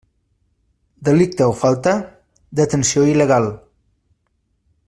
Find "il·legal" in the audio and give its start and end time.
3.13-3.49